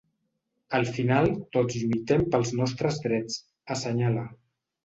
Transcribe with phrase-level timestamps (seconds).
[0.77, 3.39] Al final tots lluitem pels nostres drets,
[3.77, 4.29] assenyala.